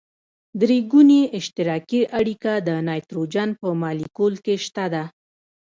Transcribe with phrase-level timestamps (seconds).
[0.61, 5.03] درې ګوني اشتراکي اړیکه د نایتروجن په مالیکول کې شته ده.